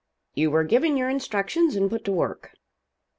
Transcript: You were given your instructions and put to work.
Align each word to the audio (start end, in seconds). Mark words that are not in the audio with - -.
You 0.33 0.49
were 0.49 0.63
given 0.63 0.97
your 0.97 1.09
instructions 1.11 1.75
and 1.75 1.87
put 1.87 2.05
to 2.05 2.11
work. 2.11 2.53